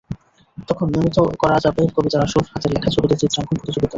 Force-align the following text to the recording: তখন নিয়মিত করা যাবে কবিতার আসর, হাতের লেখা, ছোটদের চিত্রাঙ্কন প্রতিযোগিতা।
তখন 0.67 0.85
নিয়মিত 0.87 1.17
করা 1.41 1.57
যাবে 1.65 1.81
কবিতার 1.95 2.25
আসর, 2.25 2.43
হাতের 2.51 2.71
লেখা, 2.75 2.89
ছোটদের 2.95 3.19
চিত্রাঙ্কন 3.21 3.55
প্রতিযোগিতা। 3.55 3.89